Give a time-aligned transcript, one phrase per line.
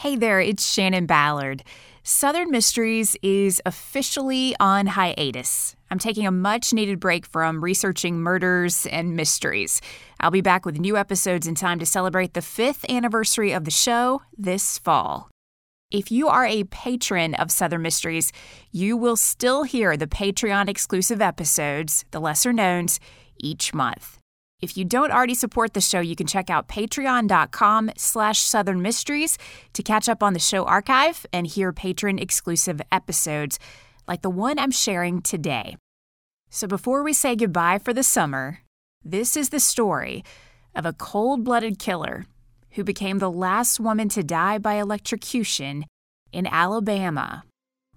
[0.00, 1.62] Hey there, it's Shannon Ballard.
[2.04, 5.76] Southern Mysteries is officially on hiatus.
[5.90, 9.82] I'm taking a much needed break from researching murders and mysteries.
[10.18, 13.70] I'll be back with new episodes in time to celebrate the fifth anniversary of the
[13.70, 15.28] show this fall.
[15.90, 18.32] If you are a patron of Southern Mysteries,
[18.72, 23.00] you will still hear the Patreon exclusive episodes, the lesser knowns,
[23.36, 24.19] each month.
[24.62, 29.38] If you don't already support the show, you can check out patreon.com slash southern mysteries
[29.72, 33.58] to catch up on the show archive and hear patron exclusive episodes
[34.06, 35.76] like the one I'm sharing today.
[36.50, 38.60] So before we say goodbye for the summer,
[39.04, 40.24] this is the story
[40.74, 42.26] of a cold blooded killer
[42.72, 45.84] who became the last woman to die by electrocution
[46.32, 47.44] in Alabama,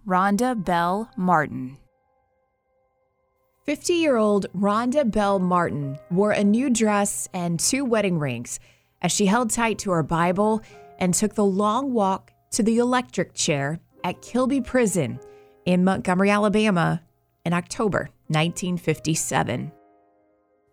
[0.08, 1.78] Rhonda Belle Martin.
[3.64, 8.60] 50 year old Rhonda Belle Martin wore a new dress and two wedding rings
[9.02, 10.62] as she held tight to her Bible
[11.00, 15.18] and took the long walk to the electric chair at Kilby Prison
[15.66, 17.02] in Montgomery, Alabama
[17.46, 19.72] in October 1957.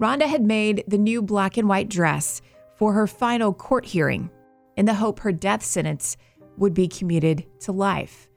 [0.03, 2.43] Rhonda had made the new black and white dress
[2.75, 4.31] for her final court hearing
[4.77, 6.17] in the hope her death sentence
[6.57, 8.29] would be commuted to life.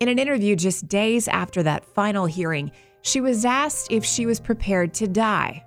[0.00, 4.40] In an interview just days after that final hearing, she was asked if she was
[4.40, 5.64] prepared to die.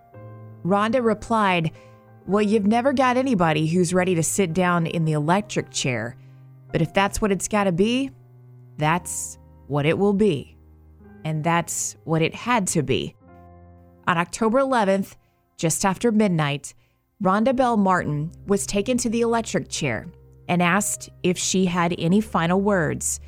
[0.66, 1.72] Rhonda replied,
[2.25, 6.17] Well, you've never got anybody who's ready to sit down in the electric chair,
[6.72, 8.09] but if that's what it's got to be,
[8.78, 10.58] that's what it will be.
[11.23, 13.16] And that's what it had to be.
[14.08, 15.16] On October 11th,
[15.58, 16.73] just after midnight,
[17.23, 20.08] Rhonda Belle Martin was taken to the electric chair
[20.47, 23.19] and asked if she had any final words.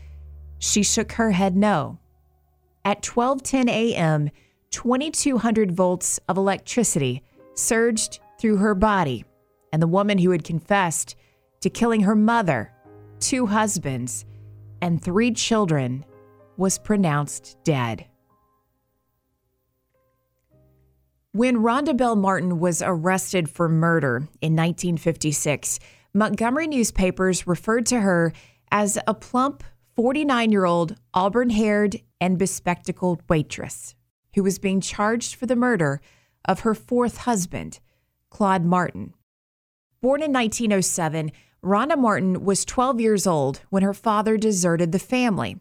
[0.60, 2.00] She shook her head no.
[2.88, 4.30] At 12:10 a.m.,
[4.72, 7.22] 2200 volts of electricity
[7.54, 9.26] surged through her body,
[9.74, 11.18] and the woman who had confessed
[11.60, 12.72] to killing her mother,
[13.20, 14.24] two husbands,
[14.82, 16.06] and three children
[16.56, 18.06] was pronounced dead.
[21.34, 25.80] When Rhonda Belle Martin was arrested for murder in 1956,
[26.14, 28.32] Montgomery newspapers referred to her
[28.72, 29.66] as a plump
[29.98, 33.96] 49 year old auburn haired and bespectacled waitress
[34.36, 36.02] who was being charged for the murder
[36.46, 37.80] of her fourth husband,
[38.30, 39.14] Claude Martin.
[40.02, 41.32] Born in 1907,
[41.64, 45.58] Rhonda Martin was 12 years old when her father deserted the family.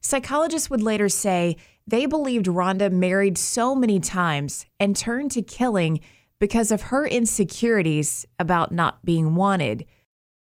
[0.00, 1.56] Psychologists would later say
[1.86, 6.00] they believed Rhonda married so many times and turned to killing
[6.38, 9.86] because of her insecurities about not being wanted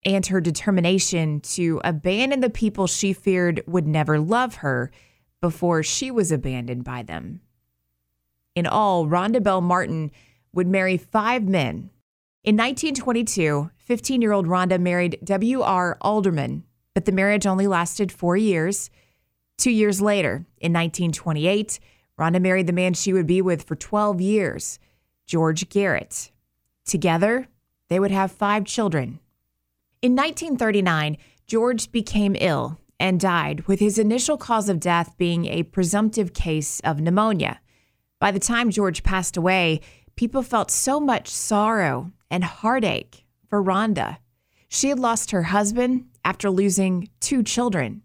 [0.04, 4.90] and her determination to abandon the people she feared would never love her
[5.40, 7.40] before she was abandoned by them.
[8.54, 10.10] In all, Rhonda Belle Martin
[10.52, 11.90] would marry five men.
[12.42, 15.96] In 1922, 15 year old Rhonda married W.R.
[16.00, 18.90] Alderman, but the marriage only lasted four years.
[19.56, 21.78] Two years later, in 1928,
[22.18, 24.78] Rhonda married the man she would be with for 12 years,
[25.26, 26.30] George Garrett.
[26.84, 27.48] Together,
[27.88, 29.20] they would have five children.
[30.02, 31.16] In 1939,
[31.46, 36.80] George became ill and died, with his initial cause of death being a presumptive case
[36.80, 37.60] of pneumonia.
[38.18, 39.80] By the time George passed away,
[40.16, 44.18] people felt so much sorrow and heartache for Rhonda.
[44.68, 48.02] She had lost her husband after losing two children.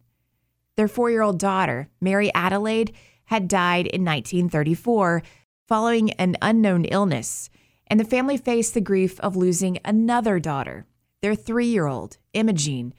[0.76, 2.94] Their four year old daughter, Mary Adelaide,
[3.26, 5.24] had died in 1934
[5.68, 7.50] following an unknown illness,
[7.88, 10.86] and the family faced the grief of losing another daughter,
[11.22, 12.94] their three year old, Imogene,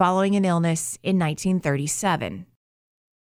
[0.00, 2.46] following an illness in 1937.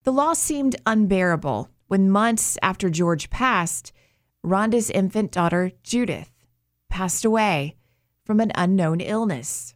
[0.05, 3.93] The loss seemed unbearable when months after George passed,
[4.43, 6.31] Rhonda's infant daughter, Judith,
[6.89, 7.77] passed away
[8.25, 9.75] from an unknown illness.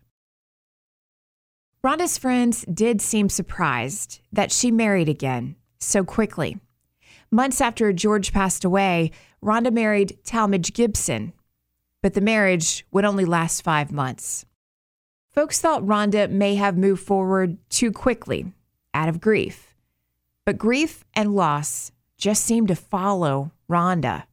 [1.84, 6.56] Rhonda's friends did seem surprised that she married again so quickly.
[7.30, 9.10] Months after George passed away,
[9.44, 11.34] Rhonda married Talmadge Gibson,
[12.02, 14.46] but the marriage would only last five months.
[15.36, 18.54] Folks thought Rhonda may have moved forward too quickly
[18.94, 19.74] out of grief.
[20.46, 24.24] But grief and loss just seemed to follow Rhonda.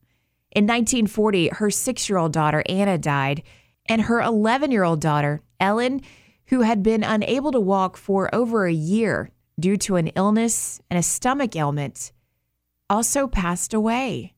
[0.51, 3.43] In 1940, her six year old daughter, Anna, died,
[3.85, 5.99] and her 11 year old daughter, Ellen,
[6.47, 9.29] who had been unable to walk for over a year
[9.59, 12.13] due to an illness and a stomach ailment,
[12.89, 14.35] also passed away.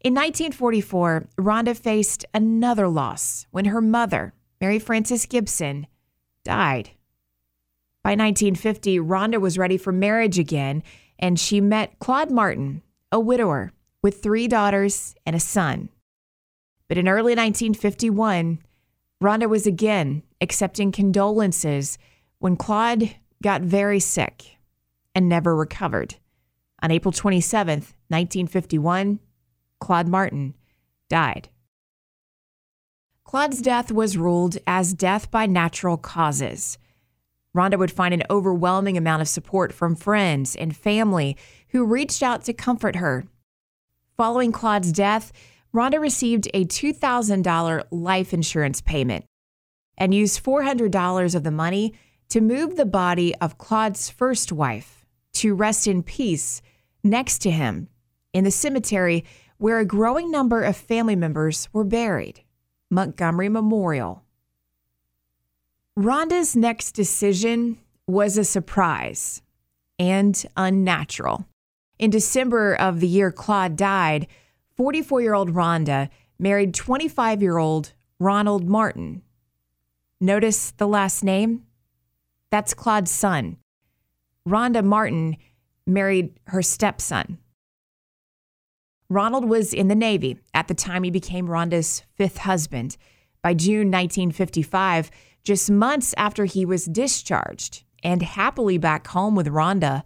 [0.00, 5.86] In 1944, Rhonda faced another loss when her mother, Mary Frances Gibson,
[6.44, 6.90] died.
[8.02, 10.82] By 1950, Rhonda was ready for marriage again,
[11.18, 13.72] and she met Claude Martin, a widower
[14.02, 15.88] with three daughters and a son.
[16.88, 18.60] But in early 1951,
[19.22, 21.98] Rhonda was again accepting condolences
[22.38, 24.58] when Claude got very sick
[25.14, 26.16] and never recovered.
[26.82, 29.18] On April 27, 1951,
[29.80, 30.54] Claude Martin
[31.08, 31.48] died.
[33.26, 36.78] Claude's death was ruled as death by natural causes.
[37.56, 41.36] Rhonda would find an overwhelming amount of support from friends and family
[41.70, 43.26] who reached out to comfort her.
[44.16, 45.32] Following Claude's death,
[45.74, 49.24] Rhonda received a $2,000 life insurance payment
[49.98, 51.94] and used $400 of the money
[52.28, 56.62] to move the body of Claude's first wife to rest in peace
[57.02, 57.88] next to him
[58.32, 59.24] in the cemetery
[59.58, 62.42] where a growing number of family members were buried,
[62.90, 64.22] Montgomery Memorial.
[65.98, 69.42] Rhonda's next decision was a surprise
[69.98, 71.46] and unnatural.
[71.98, 74.26] In December of the year Claude died,
[74.76, 79.22] 44 year old Rhonda married 25 year old Ronald Martin.
[80.20, 81.64] Notice the last name?
[82.50, 83.56] That's Claude's son.
[84.46, 85.36] Rhonda Martin
[85.86, 87.38] married her stepson.
[89.08, 92.96] Ronald was in the Navy at the time he became Rhonda's fifth husband.
[93.42, 95.10] By June 1955,
[95.44, 100.02] just months after he was discharged and happily back home with Rhonda,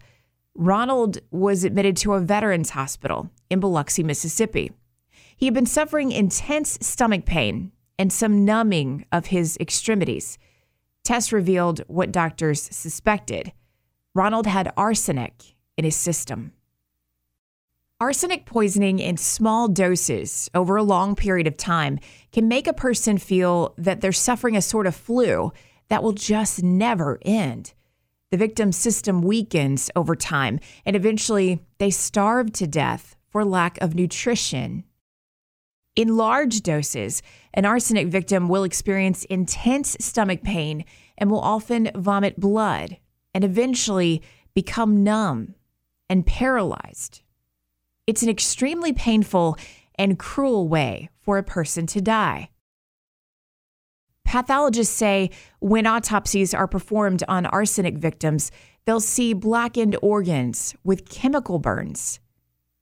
[0.55, 4.71] Ronald was admitted to a veterans hospital in Biloxi, Mississippi.
[5.35, 10.37] He had been suffering intense stomach pain and some numbing of his extremities.
[11.03, 13.51] Tests revealed what doctors suspected
[14.13, 16.53] Ronald had arsenic in his system.
[18.01, 21.99] Arsenic poisoning in small doses over a long period of time
[22.31, 25.53] can make a person feel that they're suffering a sort of flu
[25.89, 27.75] that will just never end.
[28.31, 33.93] The victim's system weakens over time, and eventually they starve to death for lack of
[33.93, 34.83] nutrition.
[35.95, 37.21] In large doses,
[37.53, 40.85] an arsenic victim will experience intense stomach pain
[41.19, 42.97] and will often vomit blood
[43.35, 44.23] and eventually
[44.55, 45.53] become numb
[46.09, 47.20] and paralyzed.
[48.11, 49.57] It's an extremely painful
[49.95, 52.49] and cruel way for a person to die.
[54.25, 55.29] Pathologists say
[55.61, 58.51] when autopsies are performed on arsenic victims,
[58.83, 62.19] they'll see blackened organs with chemical burns.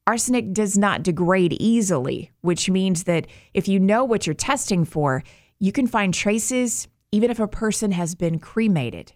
[0.08, 5.22] Arsenic does not degrade easily, which means that if you know what you're testing for,
[5.60, 9.14] you can find traces even if a person has been cremated.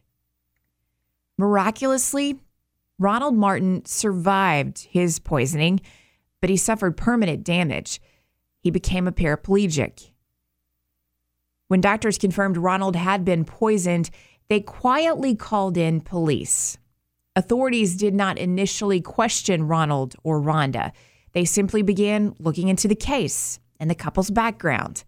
[1.39, 2.39] Miraculously,
[2.99, 5.81] Ronald Martin survived his poisoning,
[6.43, 8.01] but he suffered permanent damage.
[8.59, 10.11] He became a paraplegic.
[11.69, 14.09] When doctors confirmed Ronald had been poisoned,
[14.49, 16.77] they quietly called in police.
[17.37, 20.91] Authorities did not initially question Ronald or Rhonda.
[21.31, 25.05] They simply began looking into the case and the couple's background.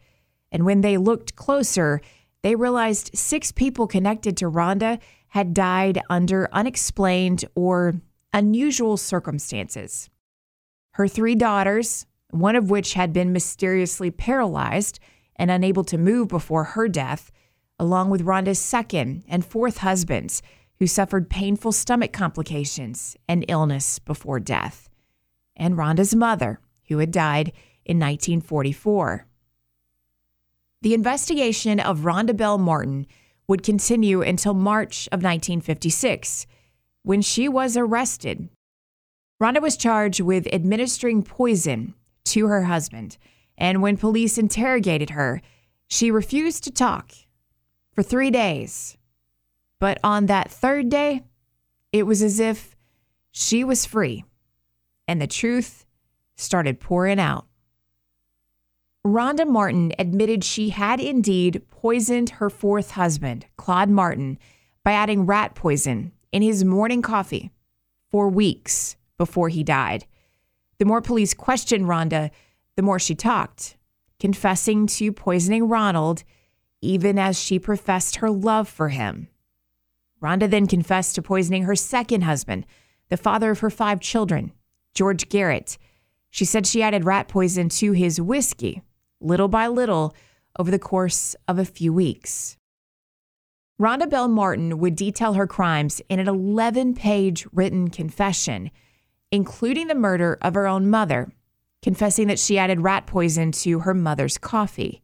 [0.54, 2.00] And when they looked closer,
[2.44, 7.96] they realized six people connected to Rhonda had died under unexplained or
[8.31, 10.10] unusual circumstances.
[10.95, 14.97] Her three daughters, one of which had been mysteriously paralyzed
[15.36, 17.33] and unable to move before her death,
[17.77, 20.42] along with Rhonda's second and fourth husbands,
[20.80, 24.88] who suffered painful stomach complications and illness before death,
[25.57, 27.50] and Rhonda's mother, who had died
[27.83, 29.27] in 1944.
[30.81, 33.06] The investigation of Rhonda Belle Martin
[33.50, 36.47] would continue until March of 1956,
[37.03, 38.47] when she was arrested.
[39.42, 41.94] Rhonda was charged with administering poison
[42.25, 43.18] to her husband,
[43.57, 45.42] and when police interrogated her,
[45.87, 47.11] she refused to talk
[47.92, 48.97] for three days.
[49.80, 51.23] But on that third day,
[51.92, 52.75] it was as if
[53.31, 54.23] she was free,
[55.07, 55.85] and the truth
[56.37, 57.45] started pouring out.
[59.06, 64.39] Rhonda Martin admitted she had indeed poisoned her fourth husband, Claude Martin,
[64.83, 67.51] by adding rat poison in his morning coffee
[68.09, 70.06] for weeks before he died.
[70.80, 72.31] The more police questioned Rhonda,
[72.76, 73.78] the more she talked,
[74.19, 76.24] confessing to poisoning Ronald,
[76.81, 79.28] even as she professed her love for him.
[80.22, 82.66] Rhonda then confessed to poisoning her second husband,
[83.10, 84.52] the father of her five children,
[84.94, 85.78] George Garrett.
[86.30, 88.81] She said she added rat poison to his whiskey
[89.22, 90.16] little by little
[90.57, 92.57] over the course of a few weeks.
[93.80, 98.72] Rhonda Belle Martin would detail her crimes in an 11 page written confession,
[99.32, 101.32] including the murder of her own mother,
[101.82, 105.02] confessing that she added rat poison to her mother's coffee,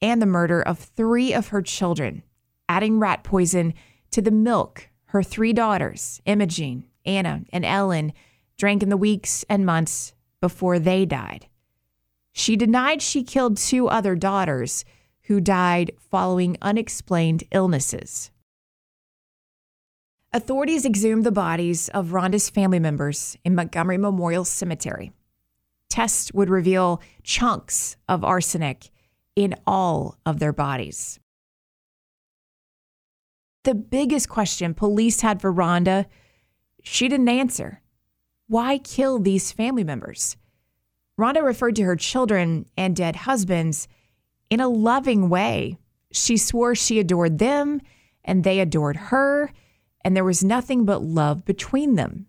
[0.00, 2.22] and the murder of three of her children,
[2.68, 3.74] adding rat poison
[4.10, 8.12] to the milk her three daughters, Imogene, Anna, and Ellen,
[8.58, 11.46] drank in the weeks and months before they died.
[12.32, 14.84] She denied she killed two other daughters
[15.22, 18.30] who died following unexplained illnesses.
[20.36, 25.10] Authorities exhumed the bodies of Rhonda's family members in Montgomery Memorial Cemetery.
[25.88, 28.90] Tests would reveal chunks of arsenic
[29.34, 31.18] in all of their bodies.
[33.64, 36.04] The biggest question police had for Rhonda,
[36.82, 37.80] she didn't answer.
[38.46, 40.36] Why kill these family members?
[41.18, 43.88] Rhonda referred to her children and dead husbands
[44.50, 45.78] in a loving way.
[46.12, 47.80] She swore she adored them
[48.22, 49.50] and they adored her
[50.06, 52.26] and there was nothing but love between them.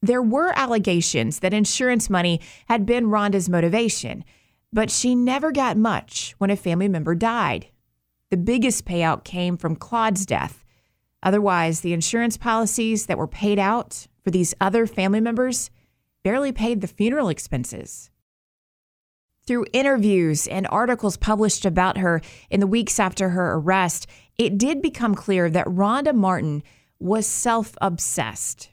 [0.00, 4.24] There were allegations that insurance money had been Rhonda's motivation,
[4.72, 7.66] but she never got much when a family member died.
[8.30, 10.64] The biggest payout came from Claude's death.
[11.20, 15.70] Otherwise, the insurance policies that were paid out for these other family members
[16.22, 18.10] barely paid the funeral expenses.
[19.44, 24.06] Through interviews and articles published about her in the weeks after her arrest,
[24.38, 26.62] it did become clear that Rhonda Martin
[26.98, 28.70] was self obsessed.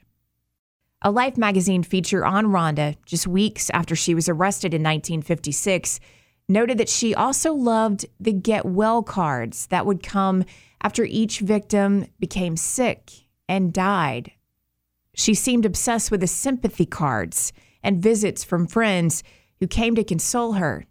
[1.02, 6.00] A Life magazine feature on Rhonda, just weeks after she was arrested in 1956,
[6.48, 10.44] noted that she also loved the get well cards that would come
[10.80, 13.10] after each victim became sick
[13.48, 14.32] and died.
[15.14, 17.52] She seemed obsessed with the sympathy cards
[17.82, 19.22] and visits from friends
[19.60, 20.86] who came to console her.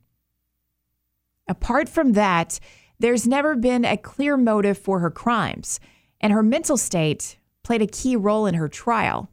[1.47, 2.59] Apart from that,
[2.99, 5.79] there's never been a clear motive for her crimes
[6.21, 9.29] and her mental state played a key role in her trial.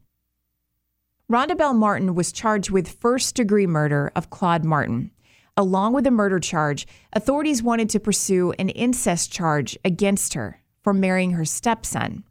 [1.30, 5.10] Rhonda Belle Martin was charged with first degree murder of Claude Martin.
[5.56, 10.92] Along with the murder charge, authorities wanted to pursue an incest charge against her for
[10.92, 12.24] marrying her stepson.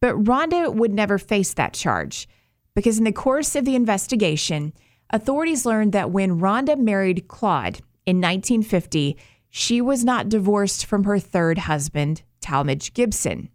[0.00, 2.28] But Rhonda would never face that charge
[2.74, 4.72] because, in the course of the investigation,
[5.10, 9.16] authorities learned that when Rhonda married Claude in 1950,
[9.50, 13.48] she was not divorced from her third husband, Talmadge Gibson.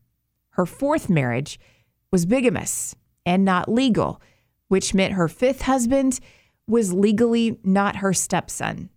[0.53, 1.59] Her fourth marriage
[2.11, 2.95] was bigamous
[3.25, 4.21] and not legal,
[4.67, 6.19] which meant her fifth husband
[6.67, 8.89] was legally not her stepson.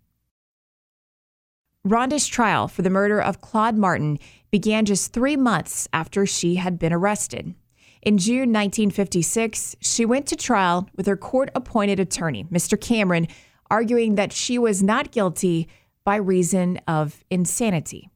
[1.85, 4.19] Rhonda's trial for the murder of Claude Martin
[4.51, 7.55] began just three months after she had been arrested.
[8.03, 12.81] In June 1956, she went to trial with her court appointed attorney, Mr.
[12.81, 13.29] Cameron,
[13.71, 15.69] arguing that she was not guilty
[16.05, 18.11] by reason of insanity.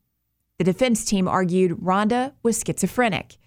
[0.60, 3.38] The defense team argued Rhonda was schizophrenic.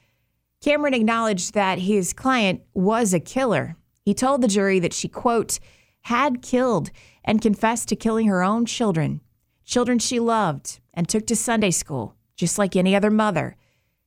[0.63, 3.75] Cameron acknowledged that his client was a killer.
[4.01, 5.60] He told the jury that she, quote,
[6.05, 6.89] had killed
[7.24, 9.22] and confessed to killing her own children,
[9.63, 13.58] children she loved and took to Sunday school, just like any other mother.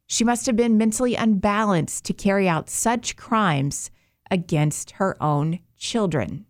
[0.09, 3.93] She must have been mentally unbalanced to carry out such crimes
[4.33, 6.45] against her own children.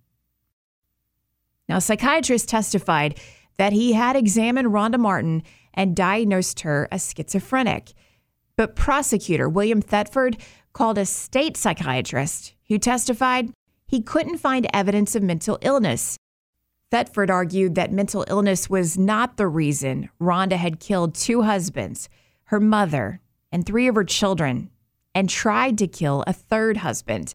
[1.69, 3.21] Now, psychiatrists testified
[3.59, 5.43] that he had examined Rhonda Martin
[5.77, 7.93] and diagnosed her as schizophrenic.
[8.57, 10.39] But prosecutor William Thetford
[10.73, 13.53] called a state psychiatrist who testified
[13.87, 16.19] he couldn't find evidence of mental illness.
[16.91, 22.09] Thetford argued that mental illness was not the reason Rhonda had killed two husbands,
[22.45, 23.21] her mother,
[23.53, 24.71] and three of her children,
[25.15, 27.33] and tried to kill a third husband.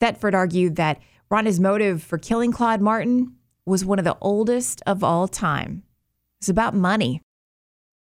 [0.00, 1.00] Thetford argued that
[1.30, 5.82] Rhonda's motive for killing Claude Martin was one of the oldest of all time.
[6.42, 7.22] It's about money.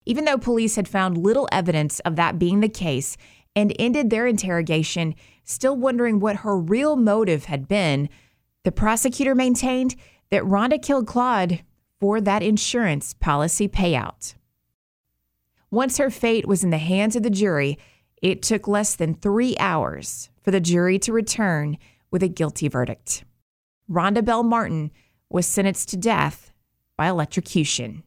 [0.06, 3.18] Even though police had found little evidence of that being the case
[3.54, 5.14] and ended their interrogation
[5.44, 8.08] still wondering what her real motive had been,
[8.62, 9.94] the prosecutor maintained
[10.30, 11.62] that Rhonda killed Claude
[12.00, 14.36] for that insurance policy payout.
[15.70, 17.78] Once her fate was in the hands of the jury,
[18.22, 21.76] it took less than three hours for the jury to return
[22.10, 23.22] with a guilty verdict.
[23.86, 24.92] Rhonda Belle Martin
[25.28, 26.52] was sentenced to death
[26.96, 28.02] by electrocution.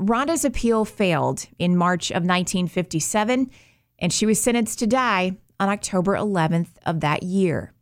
[0.00, 3.50] Rhonda's appeal failed in March of 1957,
[3.98, 7.72] and she was sentenced to die on October 11th of that year.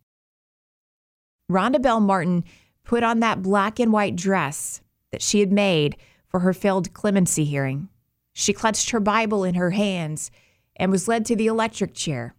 [1.50, 2.44] Rhonda Belle Martin
[2.84, 4.80] put on that black and white dress
[5.12, 5.96] that she had made
[6.26, 7.88] for her failed clemency hearing.
[8.32, 10.30] She clutched her Bible in her hands
[10.76, 12.34] and was led to the electric chair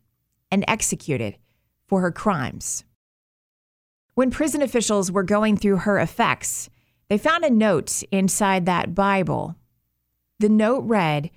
[0.52, 1.38] and executed
[1.88, 2.84] for her crimes.
[4.16, 6.70] When prison officials were going through her effects,
[7.08, 9.56] they found a note inside that Bible.
[10.40, 11.32] The note read,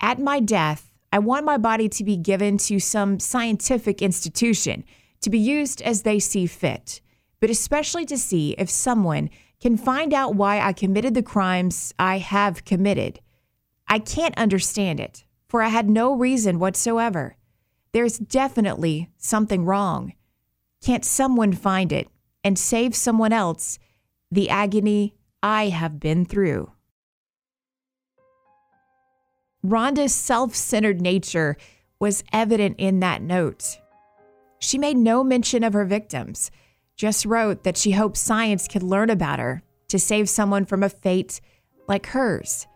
[0.00, 4.84] At my death, I want my body to be given to some scientific institution
[5.20, 7.00] to be used as they see fit,
[7.40, 9.30] but especially to see if someone
[9.60, 13.20] can find out why I committed the crimes I have committed.
[13.86, 17.36] I can't understand it, for I had no reason whatsoever.
[17.92, 20.14] There's definitely something wrong.
[20.82, 22.08] Can't someone find it
[22.42, 23.78] and save someone else
[24.30, 26.72] the agony I have been through.
[29.64, 31.56] Rhonda's self centered nature
[31.98, 33.78] was evident in that note.
[34.58, 36.50] She made no mention of her victims,
[36.96, 40.88] just wrote that she hoped science could learn about her to save someone from a
[40.88, 41.40] fate
[41.88, 42.66] like hers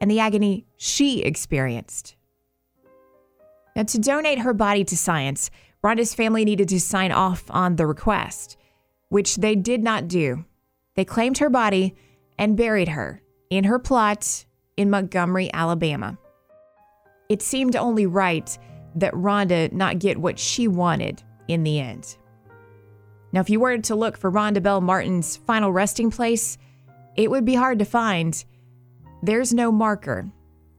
[0.00, 2.16] and the agony she experienced.
[3.76, 5.50] Now, to donate her body to science,
[5.82, 8.56] Rhonda's family needed to sign off on the request,
[9.08, 10.44] which they did not do.
[10.94, 11.94] They claimed her body
[12.38, 14.44] and buried her in her plot
[14.80, 16.16] in Montgomery, Alabama.
[17.28, 18.58] It seemed only right
[18.94, 22.16] that Rhonda not get what she wanted in the end.
[23.30, 26.56] Now, if you were to look for Rhonda Belle Martin's final resting place,
[27.14, 28.42] it would be hard to find.
[29.22, 30.30] There's no marker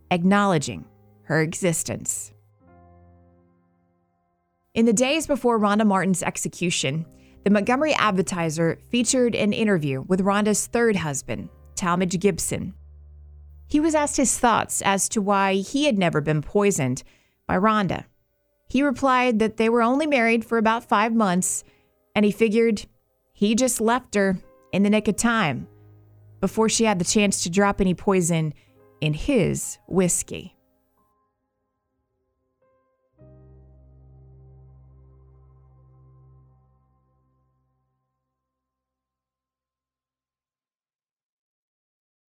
[0.10, 0.84] acknowledging
[1.26, 2.34] her existence.
[4.74, 7.06] In the days before Rhonda Martin's execution,
[7.44, 12.74] the Montgomery Advertiser featured an interview with Rhonda's third husband, Talmadge Gibson.
[13.72, 17.04] He was asked his thoughts as to why he had never been poisoned
[17.48, 18.04] by Rhonda.
[18.68, 21.64] He replied that they were only married for about five months,
[22.14, 22.86] and he figured
[23.32, 24.38] he just left her
[24.74, 25.70] in the nick of time
[26.42, 28.54] before she had the chance to drop any poison
[29.00, 30.58] in his whiskey.